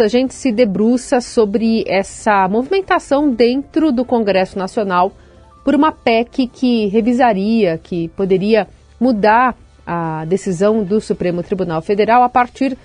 [0.00, 5.12] A gente se debruça sobre essa movimentação dentro do Congresso Nacional
[5.64, 8.66] por uma PEC que revisaria, que poderia
[8.98, 12.76] mudar a decisão do Supremo Tribunal Federal a partir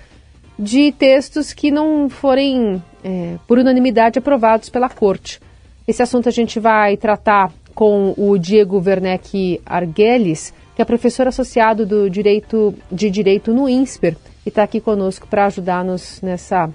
[0.56, 5.40] de textos que não forem, é, por unanimidade, aprovados pela Corte.
[5.88, 11.84] Esse assunto a gente vai tratar com o Diego Werneck Arguelles, que é professor associado
[11.84, 14.16] do direito, de Direito no INSPER
[14.46, 16.70] e está aqui conosco para ajudar-nos nessa,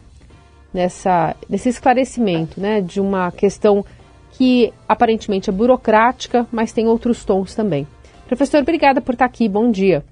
[0.75, 3.83] nessa, nesse esclarecimento né, de uma questão
[4.31, 7.87] que aparentemente é burocrática, mas tem outros tons também.
[8.27, 9.47] Professor, obrigada por estar aqui.
[9.47, 10.03] Bom dia.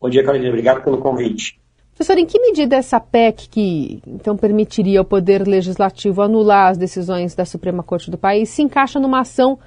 [0.00, 0.48] Bom dia, Carolina.
[0.48, 1.60] Obrigado pelo convite.
[1.94, 7.34] Professor, em que medida essa PEC, que então permitiria ao Poder Legislativo anular as decisões
[7.34, 9.58] da Suprema Corte do país, se encaixa numa ação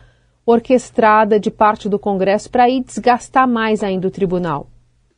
[0.46, 4.68] orquestrada de parte do Congresso para ir desgastar mais ainda o tribunal?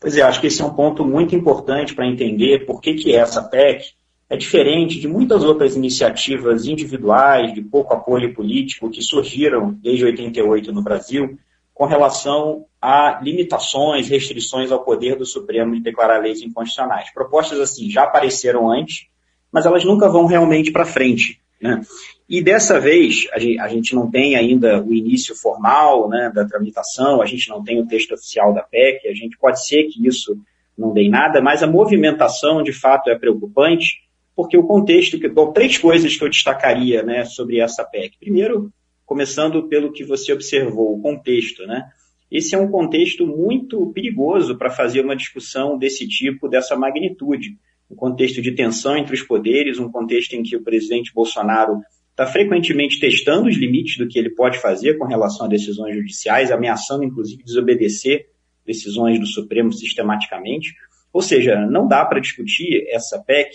[0.01, 3.15] Pois é, acho que esse é um ponto muito importante para entender por que, que
[3.15, 3.93] essa PEC
[4.33, 10.71] é diferente de muitas outras iniciativas individuais de pouco apoio político que surgiram desde 88
[10.71, 11.37] no Brasil
[11.71, 17.13] com relação a limitações, restrições ao poder do Supremo de declarar leis inconstitucionais.
[17.13, 19.05] Propostas assim já apareceram antes,
[19.51, 21.39] mas elas nunca vão realmente para frente.
[21.61, 21.81] Né?
[22.27, 27.27] E dessa vez, a gente não tem ainda o início formal né, da tramitação, a
[27.27, 30.35] gente não tem o texto oficial da PEC, a gente pode ser que isso
[30.75, 34.02] não dê nada, mas a movimentação de fato é preocupante,
[34.35, 38.17] porque o contexto, que, bom, três coisas que eu destacaria né, sobre essa PEC.
[38.19, 38.71] Primeiro,
[39.05, 41.85] começando pelo que você observou, o contexto, né?
[42.31, 47.57] Esse é um contexto muito perigoso para fazer uma discussão desse tipo, dessa magnitude.
[47.91, 52.25] Um contexto de tensão entre os poderes, um contexto em que o presidente Bolsonaro está
[52.25, 57.03] frequentemente testando os limites do que ele pode fazer com relação a decisões judiciais, ameaçando,
[57.03, 58.27] inclusive, desobedecer
[58.65, 60.73] decisões do Supremo sistematicamente.
[61.11, 63.51] Ou seja, não dá para discutir essa PEC,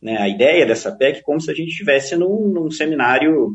[0.00, 3.54] né, a ideia dessa PEC, como se a gente estivesse num, num seminário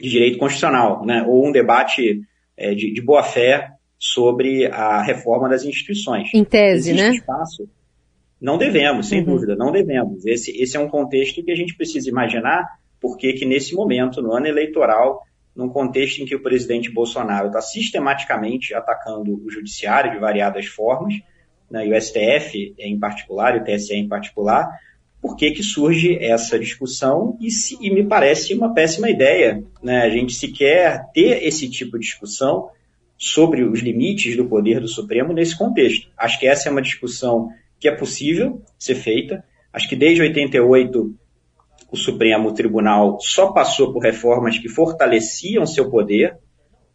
[0.00, 2.20] de direito constitucional, né, ou um debate
[2.56, 6.28] é, de, de boa-fé sobre a reforma das instituições.
[6.34, 7.16] Em tese, Existe né?
[7.16, 7.68] Espaço,
[8.40, 9.26] não devemos, sem uhum.
[9.26, 10.24] dúvida, não devemos.
[10.24, 12.64] Esse, esse é um contexto que a gente precisa imaginar
[13.00, 15.22] porque que nesse momento, no ano eleitoral,
[15.54, 21.14] num contexto em que o presidente Bolsonaro está sistematicamente atacando o judiciário de variadas formas,
[21.70, 24.68] né, e o STF em particular, e o TSE em particular,
[25.20, 30.02] por que, que surge essa discussão e, se, e, me parece uma péssima ideia né,
[30.02, 32.68] a gente sequer ter esse tipo de discussão
[33.16, 36.08] sobre os limites do poder do Supremo nesse contexto.
[36.16, 39.44] Acho que essa é uma discussão que é possível ser feita.
[39.72, 41.14] Acho que desde 88
[41.90, 46.36] o Supremo Tribunal só passou por reformas que fortaleciam seu poder,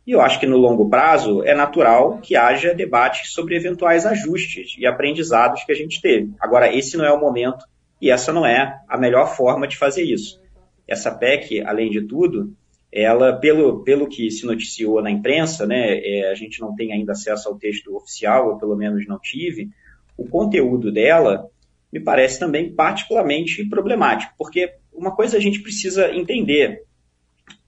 [0.05, 4.75] e eu acho que no longo prazo é natural que haja debates sobre eventuais ajustes
[4.77, 6.31] e aprendizados que a gente teve.
[6.39, 7.65] Agora, esse não é o momento
[8.03, 10.37] e essa não é a melhor forma de fazer isso.
[10.85, 12.53] Essa PEC, além de tudo,
[12.91, 17.13] ela, pelo, pelo que se noticiou na imprensa, né, é, a gente não tem ainda
[17.13, 19.69] acesso ao texto oficial, ou pelo menos não tive,
[20.17, 21.47] o conteúdo dela
[21.93, 26.83] me parece também particularmente problemático, porque uma coisa a gente precisa entender.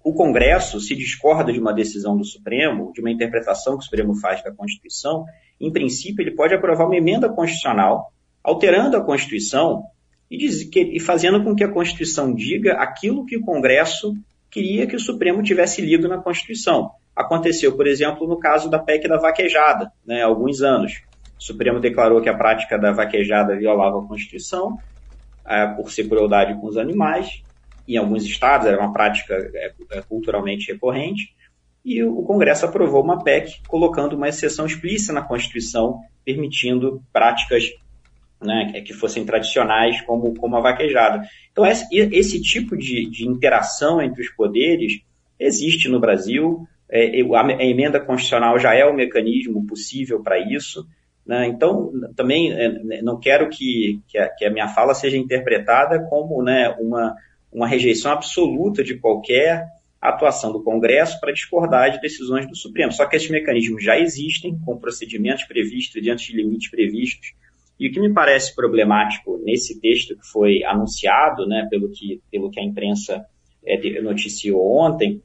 [0.03, 4.13] O Congresso se discorda de uma decisão do Supremo, de uma interpretação que o Supremo
[4.19, 5.23] faz da Constituição,
[5.61, 8.11] em princípio ele pode aprovar uma emenda constitucional,
[8.43, 9.85] alterando a Constituição
[10.29, 14.15] e, diz, que, e fazendo com que a Constituição diga aquilo que o Congresso
[14.49, 16.91] queria que o Supremo tivesse lido na Constituição.
[17.15, 21.01] Aconteceu, por exemplo, no caso da PEC da vaquejada, né, há alguns anos.
[21.37, 24.77] O Supremo declarou que a prática da vaquejada violava a Constituição,
[25.45, 27.43] é, por ser crueldade com os animais.
[27.87, 31.35] Em alguns estados era uma prática é, é, culturalmente recorrente.
[31.83, 37.65] E o Congresso aprovou uma PEC colocando uma exceção explícita na Constituição, permitindo práticas
[38.41, 41.21] né, que fossem tradicionais, como, como a vaquejada.
[41.51, 45.01] Então, esse, esse tipo de, de, interação entre os poderes
[45.39, 46.67] existe no Brasil.
[46.89, 50.85] É, a emenda constitucional já é o mecanismo possível para isso.
[51.25, 51.47] Né?
[51.47, 55.99] Então, também é, né, não quero que, que a, que, a, minha fala seja interpretada
[56.07, 57.15] como né, uma,
[57.51, 59.65] uma rejeição absoluta de qualquer
[59.99, 62.91] atuação do Congresso para discordar de decisões do Supremo.
[62.91, 67.33] Só que esses mecanismos já existem, com procedimentos previstos, diante de limites previstos.
[67.79, 72.49] E o que me parece problemático nesse texto que foi anunciado, né, pelo, que, pelo
[72.49, 73.25] que a imprensa
[73.65, 75.21] é, noticiou ontem,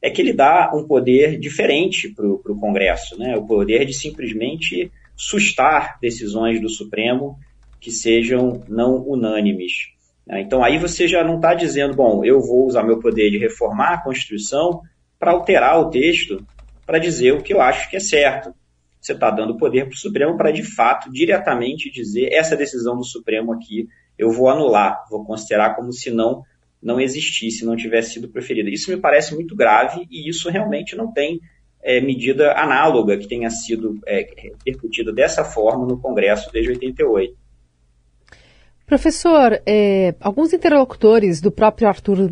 [0.00, 3.36] é que ele dá um poder diferente para o Congresso, né?
[3.36, 7.36] o poder de simplesmente sustar decisões do Supremo
[7.80, 9.88] que sejam não unânimes.
[10.26, 10.42] Né?
[10.42, 13.94] Então aí você já não está dizendo, bom, eu vou usar meu poder de reformar
[13.94, 14.80] a Constituição
[15.18, 16.44] para alterar o texto
[16.84, 18.54] para dizer o que eu acho que é certo.
[19.06, 23.04] Você está dando poder para o Supremo para, de fato, diretamente dizer essa decisão do
[23.04, 23.86] Supremo aqui
[24.18, 26.42] eu vou anular, vou considerar como se não
[26.82, 28.68] não existisse, não tivesse sido preferida.
[28.68, 31.40] Isso me parece muito grave e isso realmente não tem
[31.82, 37.36] é, medida análoga que tenha sido é, repercutida dessa forma no Congresso desde 88.
[38.84, 42.28] Professor, é, alguns interlocutores do próprio Arthur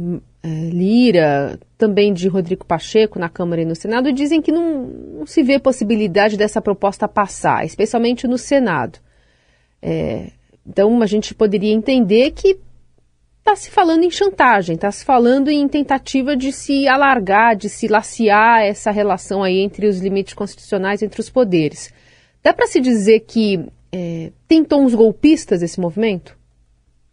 [0.49, 5.43] Lira, também de Rodrigo Pacheco na Câmara e no Senado, dizem que não, não se
[5.43, 8.99] vê possibilidade dessa proposta passar, especialmente no Senado.
[9.81, 10.33] É,
[10.67, 12.59] então a gente poderia entender que
[13.39, 17.87] está se falando em chantagem, está se falando em tentativa de se alargar, de se
[17.89, 21.93] laciar essa relação aí entre os limites constitucionais, entre os poderes.
[22.43, 26.37] Dá para se dizer que é, tem tons golpistas esse movimento?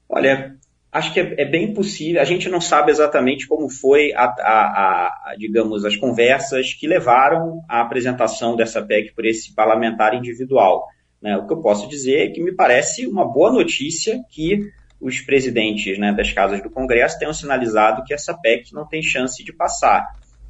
[0.10, 0.56] Olha,
[0.92, 2.22] acho que é, é, bem possível.
[2.22, 7.62] A gente não sabe exatamente como foi, a, a, a, digamos, as conversas que levaram
[7.70, 10.88] à apresentação dessa PEC por esse parlamentar individual.
[11.22, 11.38] Né?
[11.38, 15.98] O que eu posso dizer é que me parece uma boa notícia que os presidentes
[15.98, 20.06] né, das casas do Congresso tenham sinalizado que essa PEC não tem chance de passar.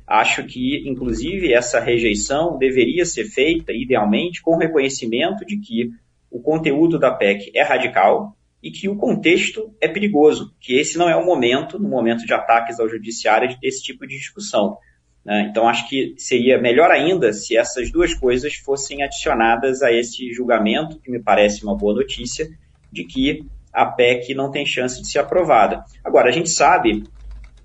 [0.05, 5.89] Acho que, inclusive, essa rejeição deveria ser feita, idealmente, com reconhecimento de que
[6.29, 11.09] o conteúdo da PEC é radical e que o contexto é perigoso, que esse não
[11.09, 14.77] é o momento, no momento de ataques ao judiciário, de ter esse tipo de discussão.
[15.25, 15.47] Né?
[15.49, 20.99] Então, acho que seria melhor ainda se essas duas coisas fossem adicionadas a esse julgamento,
[20.99, 22.47] que me parece uma boa notícia,
[22.91, 23.43] de que
[23.73, 25.83] a PEC não tem chance de ser aprovada.
[26.03, 27.03] Agora, a gente sabe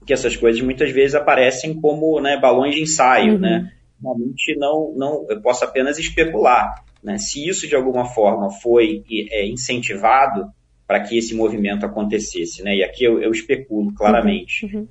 [0.06, 3.40] que essas coisas muitas vezes aparecem como né, balões de ensaio, uhum.
[3.40, 3.72] né?
[4.00, 6.84] Realmente não, não, eu posso apenas especular.
[7.02, 7.18] Né?
[7.18, 10.46] Se isso de alguma forma foi é, incentivado
[10.86, 12.76] para que esse movimento acontecesse, né?
[12.76, 14.66] E aqui eu, eu especulo claramente.
[14.66, 14.80] Uhum.
[14.80, 14.88] Uhum.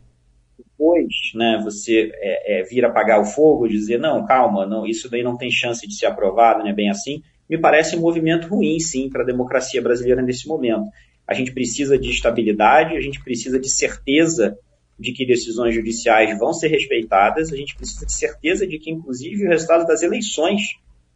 [0.57, 5.23] Depois, né, você é, é, vir apagar o fogo, dizer não, calma, não, isso daí
[5.23, 8.79] não tem chance de ser aprovado, não é bem assim me parece um movimento ruim,
[8.79, 10.85] sim, para a democracia brasileira nesse momento.
[11.27, 14.57] A gente precisa de estabilidade, a gente precisa de certeza
[14.97, 19.45] de que decisões judiciais vão ser respeitadas, a gente precisa de certeza de que, inclusive,
[19.45, 20.61] o resultado das eleições,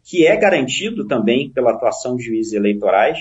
[0.04, 3.18] que é garantido também pela atuação de juízes eleitorais,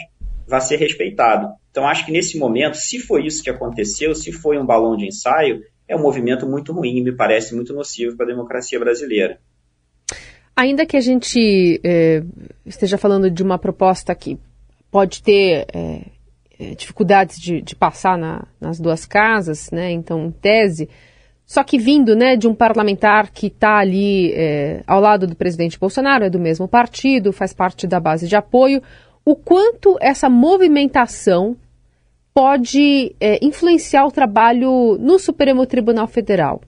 [0.50, 1.54] vai ser respeitado.
[1.70, 5.06] Então, acho que nesse momento, se foi isso que aconteceu, se foi um balão de
[5.06, 9.40] ensaio, é um movimento muito ruim me parece muito nocivo para a democracia brasileira.
[10.56, 12.22] Ainda que a gente é,
[12.66, 14.38] esteja falando de uma proposta que
[14.92, 16.02] pode ter é,
[16.60, 19.92] é, dificuldades de, de passar na, nas duas casas, né?
[19.92, 20.90] Então, em tese,
[21.46, 24.34] só que vindo né, de um parlamentar que está ali
[24.86, 28.84] ao lado do presidente Bolsonaro, é do mesmo partido, faz parte da base de apoio,
[29.26, 31.58] o quanto essa movimentação
[32.34, 36.62] pode é, influenciar o trabalho no Supremo Tribunal Federal?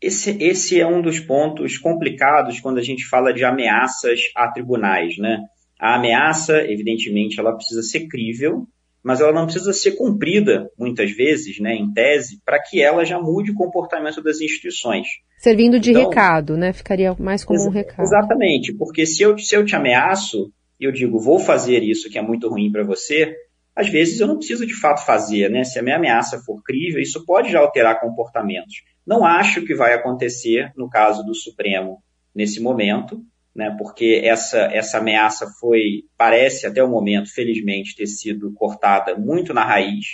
[0.00, 5.18] Esse, esse é um dos pontos complicados quando a gente fala de ameaças a tribunais,
[5.18, 5.40] né?
[5.80, 8.66] A ameaça, evidentemente, ela precisa ser crível,
[9.02, 13.18] mas ela não precisa ser cumprida, muitas vezes, né, em tese, para que ela já
[13.18, 15.06] mude o comportamento das instituições.
[15.38, 16.72] Servindo de então, recado, né?
[16.72, 18.02] Ficaria mais como um recado.
[18.02, 22.18] Exatamente, porque se eu, se eu te ameaço e eu digo, vou fazer isso que
[22.18, 23.34] é muito ruim para você,
[23.78, 25.62] às vezes eu não preciso de fato fazer, né?
[25.62, 28.82] Se a minha ameaça for crível, isso pode já alterar comportamentos.
[29.06, 32.02] Não acho que vai acontecer no caso do Supremo
[32.34, 33.22] nesse momento,
[33.54, 33.74] né?
[33.78, 39.64] Porque essa, essa ameaça foi, parece até o momento, felizmente, ter sido cortada muito na
[39.64, 40.06] raiz,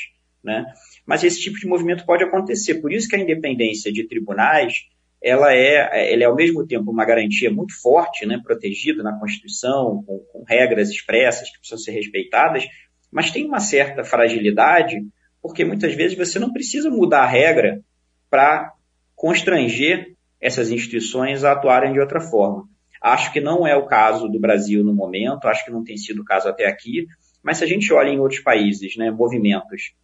[0.42, 0.66] né?
[1.06, 2.82] Mas esse tipo de movimento pode acontecer.
[2.82, 4.74] Por isso que a independência de tribunais
[5.24, 10.04] ela é, ela é ao mesmo tempo uma garantia muito forte, né, protegida na Constituição,
[10.06, 12.66] com, com regras expressas que precisam ser respeitadas,
[13.10, 14.96] mas tem uma certa fragilidade,
[15.40, 17.80] porque muitas vezes você não precisa mudar a regra
[18.28, 18.74] para
[19.16, 22.68] constranger essas instituições a atuarem de outra forma.
[23.00, 26.20] Acho que não é o caso do Brasil no momento, acho que não tem sido
[26.20, 27.06] o caso até aqui,
[27.42, 29.94] mas se a gente olha em outros países, né, movimentos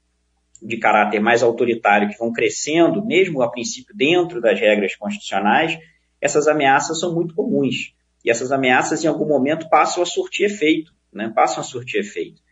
[0.63, 5.79] de caráter mais autoritário que vão crescendo, mesmo a princípio dentro das regras constitucionais,
[6.21, 7.95] essas ameaças são muito comuns.
[8.25, 11.33] E essas ameaças, em algum momento, passam a surtir efeito, né?
[11.35, 12.43] passam a surtir efeito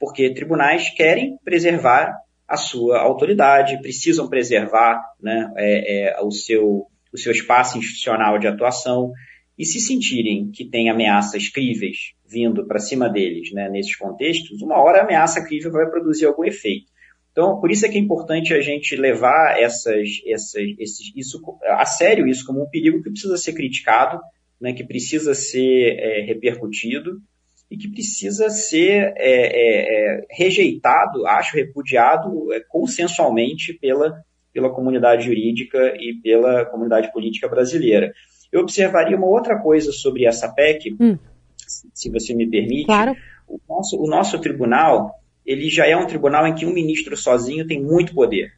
[0.00, 2.16] porque tribunais querem preservar
[2.48, 8.48] a sua autoridade, precisam preservar né, é, é, o, seu, o seu espaço institucional de
[8.48, 9.12] atuação,
[9.56, 14.78] e se sentirem que tem ameaças críveis vindo para cima deles né, nesses contextos, uma
[14.78, 16.86] hora a ameaça crível vai produzir algum efeito.
[17.32, 21.86] Então, por isso é que é importante a gente levar essas, essas, esses, isso, a
[21.86, 24.20] sério isso como um perigo que precisa ser criticado,
[24.60, 27.20] né, que precisa ser é, repercutido,
[27.70, 34.20] e que precisa ser é, é, é, rejeitado, acho, repudiado é, consensualmente pela,
[34.52, 38.12] pela comunidade jurídica e pela comunidade política brasileira.
[38.50, 41.16] Eu observaria uma outra coisa sobre essa PEC, hum.
[41.94, 42.86] se você me permite.
[42.86, 43.14] Claro.
[43.46, 45.19] O nosso, o nosso tribunal,
[45.50, 48.52] ele já é um tribunal em que um ministro sozinho tem muito poder.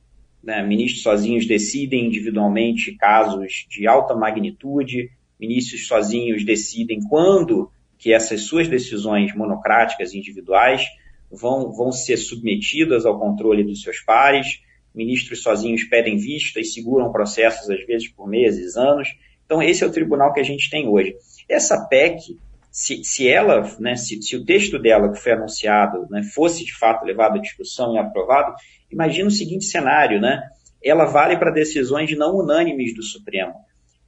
[0.45, 0.63] Né?
[0.63, 8.69] Ministros sozinhos decidem individualmente casos de alta magnitude, ministros sozinhos decidem quando que essas suas
[8.69, 10.83] decisões monocráticas individuais
[11.31, 14.61] vão, vão ser submetidas ao controle dos seus pares.
[14.95, 19.09] Ministros sozinhos pedem vista e seguram processos, às vezes, por meses, anos.
[19.47, 21.15] Então, esse é o tribunal que a gente tem hoje.
[21.49, 22.37] Essa PEC,
[22.73, 26.75] se, se ela, né, se, se, o texto dela que foi anunciado né, fosse de
[26.75, 28.55] fato levado à discussão e aprovado,
[28.91, 30.43] imagina o seguinte cenário, né?
[30.83, 33.53] Ela vale para decisões não unânimes do Supremo.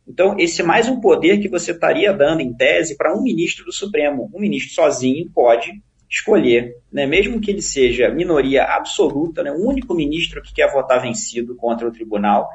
[0.08, 3.66] Então, esse é mais um poder que você estaria dando, em tese, para um ministro
[3.66, 4.30] do Supremo.
[4.34, 5.70] Um ministro sozinho pode
[6.10, 11.02] escolher, né, mesmo que ele seja minoria absoluta, né, o único ministro que quer votar
[11.02, 12.48] vencido contra o tribunal,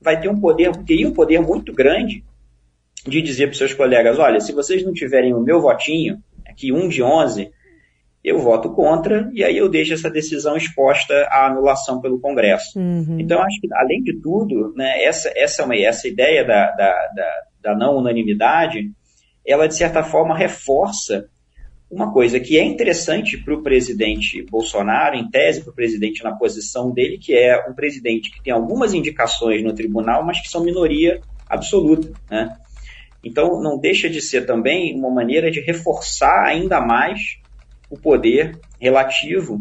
[0.00, 2.22] vai ter um poder, teria um poder muito grande
[3.06, 6.88] de dizer para seus colegas, olha, se vocês não tiverem o meu votinho, aqui um
[6.88, 7.50] de 11,
[8.22, 12.78] eu voto contra e aí eu deixo essa decisão exposta à anulação pelo Congresso.
[12.78, 13.18] Uhum.
[13.20, 16.92] Então, acho que, além de tudo, né, essa, essa, é uma, essa ideia da, da,
[17.14, 18.90] da, da não unanimidade,
[19.46, 21.28] ela, de certa forma, reforça
[21.90, 26.34] uma coisa que é interessante para o presidente Bolsonaro, em tese para o presidente na
[26.34, 30.64] posição dele, que é um presidente que tem algumas indicações no tribunal, mas que são
[30.64, 32.10] minoria absoluta.
[32.30, 32.56] Né?
[33.24, 37.38] Então, não deixa de ser também uma maneira de reforçar ainda mais
[37.90, 39.60] o poder relativo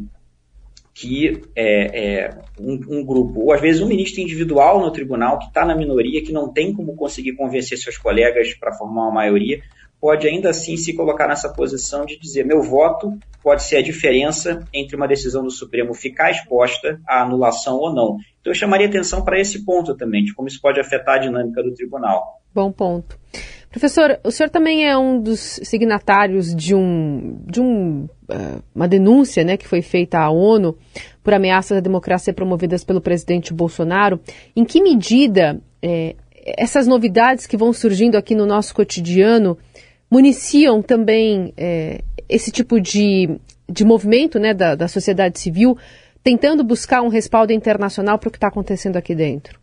[0.94, 5.48] que é, é um, um, grupo, ou às vezes um ministro individual no tribunal que
[5.48, 9.60] está na minoria, que não tem como conseguir convencer seus colegas para formar uma maioria,
[10.04, 14.68] pode ainda assim se colocar nessa posição de dizer: meu voto pode ser a diferença
[14.74, 18.18] entre uma decisão do Supremo ficar exposta à anulação ou não.
[18.42, 21.64] Então eu chamaria atenção para esse ponto também, de como isso pode afetar a dinâmica
[21.64, 22.42] do tribunal.
[22.54, 23.18] Bom ponto.
[23.70, 29.44] Professor, o senhor também é um dos signatários de, um, de um, uh, uma denúncia
[29.46, 30.78] né, que foi feita à ONU
[31.24, 34.20] por ameaças à democracia promovidas pelo presidente Bolsonaro.
[34.54, 39.58] Em que medida é, essas novidades que vão surgindo aqui no nosso cotidiano
[40.14, 43.36] municiam também é, esse tipo de,
[43.68, 45.76] de movimento né, da, da sociedade civil,
[46.24, 49.60] tentando buscar um respaldo internacional para o que está acontecendo aqui dentro?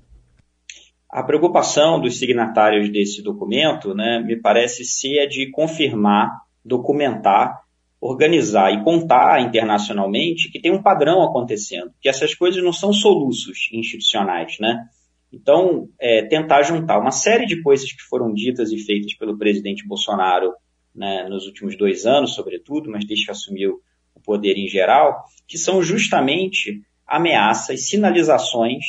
[1.09, 6.29] A preocupação dos signatários desse documento, né, me parece ser a de confirmar,
[6.65, 7.61] documentar,
[8.01, 13.69] organizar e contar internacionalmente que tem um padrão acontecendo, que essas coisas não são soluços
[13.73, 14.85] institucionais, né?
[15.33, 19.87] Então, é, tentar juntar uma série de coisas que foram ditas e feitas pelo presidente
[19.87, 20.53] Bolsonaro
[20.95, 23.81] né, nos últimos dois anos, sobretudo, mas desde que assumiu
[24.15, 28.85] o poder em geral, que são justamente ameaças, sinalizações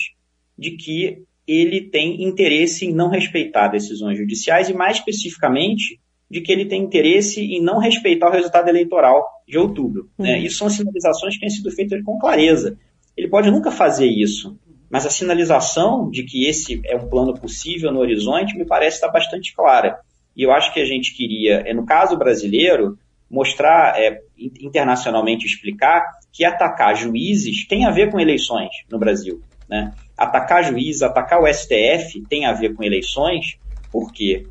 [0.58, 6.52] de que ele tem interesse em não respeitar decisões judiciais e, mais especificamente, de que
[6.52, 10.10] ele tem interesse em não respeitar o resultado eleitoral de outubro.
[10.18, 10.38] Né?
[10.38, 10.46] Uhum.
[10.46, 12.78] Isso são sinalizações que têm sido feitas com clareza.
[13.18, 14.58] Ele pode nunca fazer isso,
[14.92, 19.08] mas a sinalização de que esse é um plano possível no horizonte me parece estar
[19.08, 20.00] bastante clara.
[20.36, 22.98] E eu acho que a gente queria, é, no caso brasileiro,
[23.30, 29.42] mostrar, é, internacionalmente explicar que atacar juízes tem a ver com eleições no Brasil.
[29.70, 29.94] Né?
[30.18, 33.58] Atacar juízes, atacar o STF tem a ver com eleições,
[33.90, 34.46] porque,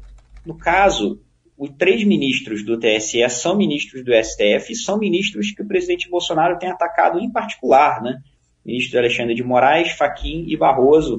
[0.45, 1.21] no caso,
[1.59, 6.09] os três ministros do TSE são ministros do STF e são ministros que o presidente
[6.09, 8.23] Bolsonaro tem atacado em particular, né?
[8.65, 11.17] Ministro Alexandre de Moraes, Faquim e Barroso,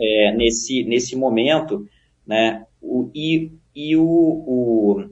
[0.00, 1.86] é, nesse, nesse momento,
[2.26, 2.64] né?
[2.80, 5.04] O, e e o, o,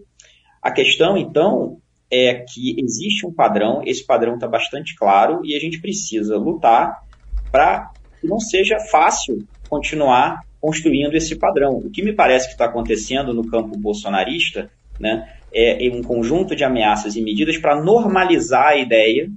[0.61, 1.78] a questão, então,
[2.11, 7.00] é que existe um padrão, esse padrão está bastante claro e a gente precisa lutar
[7.52, 11.76] para que não seja fácil continuar construindo esse padrão.
[11.76, 16.64] O que me parece que está acontecendo no campo bolsonarista né, é um conjunto de
[16.64, 19.31] ameaças e medidas para normalizar a ideia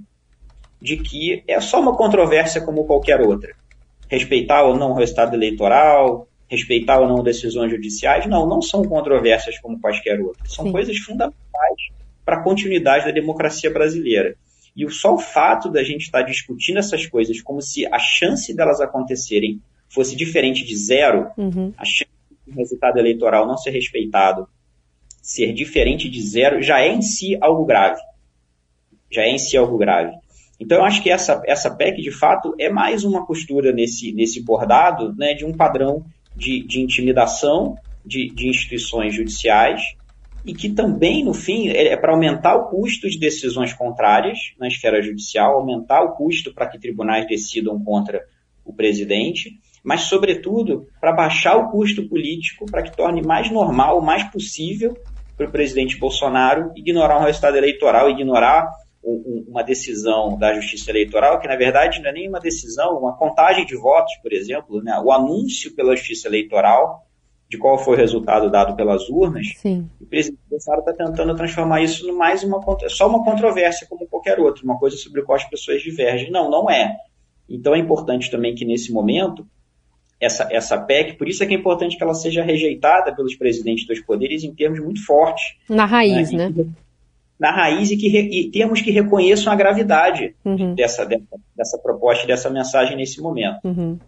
[0.80, 3.54] de que é só uma controvérsia como qualquer outra.
[4.08, 9.58] Respeitar ou não o resultado eleitoral, respeitar ou não decisões judiciais, não, não são controvérsias
[9.58, 10.52] como quaisquer outras.
[10.52, 10.72] São Sim.
[10.72, 11.90] coisas fundamentais
[12.24, 14.34] para a continuidade da democracia brasileira.
[14.76, 18.80] E só o fato da gente estar discutindo essas coisas como se a chance delas
[18.80, 21.72] acontecerem fosse diferente de zero, uhum.
[21.76, 22.10] a chance
[22.46, 24.48] do resultado eleitoral não ser respeitado
[25.22, 28.00] ser diferente de zero já é em si algo grave.
[29.10, 30.12] Já é em si algo grave.
[30.60, 34.44] Então, eu acho que essa, essa PEC, de fato, é mais uma costura nesse, nesse
[34.44, 36.04] bordado né, de um padrão
[36.36, 39.80] de, de intimidação de, de instituições judiciais
[40.44, 44.68] e que também, no fim, é, é para aumentar o custo de decisões contrárias na
[44.68, 48.22] esfera judicial, aumentar o custo para que tribunais decidam contra
[48.64, 54.24] o presidente, mas, sobretudo, para baixar o custo político, para que torne mais normal, mais
[54.24, 54.96] possível,
[55.36, 58.70] para o presidente Bolsonaro ignorar um resultado eleitoral, ignorar
[59.02, 63.64] uma decisão da Justiça Eleitoral, que na verdade não é nem uma decisão, uma contagem
[63.64, 65.00] de votos, por exemplo, né?
[65.02, 67.06] o anúncio pela Justiça Eleitoral
[67.50, 69.90] de qual foi o resultado dado pelas urnas, Sim.
[70.00, 74.38] o presidente Bolsonaro está tentando transformar isso no mais uma só uma controvérsia como qualquer
[74.38, 76.30] outra, uma coisa sobre a qual as pessoas divergem.
[76.30, 76.96] Não, não é.
[77.48, 79.44] Então é importante também que nesse momento
[80.20, 83.84] essa, essa PEC, por isso é que é importante que ela seja rejeitada pelos presidentes
[83.84, 85.42] dos poderes em termos muito fortes.
[85.68, 86.50] Na raiz, né?
[86.50, 86.66] né?
[87.40, 90.74] Na raiz e, que, e termos que reconheçam a gravidade uhum.
[90.74, 91.24] dessa, dessa,
[91.56, 93.58] dessa proposta e dessa mensagem nesse momento.
[93.64, 93.98] Uhum.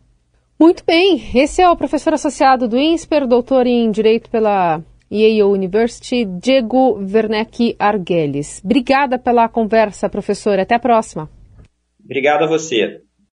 [0.61, 6.25] Muito bem, esse é o professor associado do INSPER, doutor em Direito pela Yale University,
[6.25, 8.63] Diego Werneck Arguelles.
[8.65, 10.59] Obrigada pela conversa, professor.
[10.59, 11.29] Até a próxima.
[12.03, 13.03] Obrigado a você.